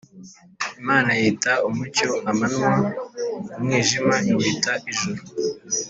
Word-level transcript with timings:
Imana 0.81 1.11
yita 1.21 1.53
umucyo 1.67 2.09
amanywa, 2.31 2.73
umwijima 3.57 4.15
iwita 4.31 4.73
ijoro. 4.91 5.21